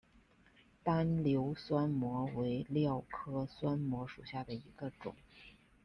[0.83, 5.15] 单瘤酸模为蓼科酸模属下的一个种。